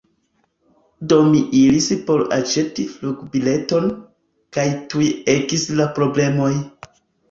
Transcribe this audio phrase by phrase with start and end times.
[1.13, 3.89] Do mi iris por aĉeti flugbileton,
[4.61, 6.55] kaj tuj ekis la problemoj.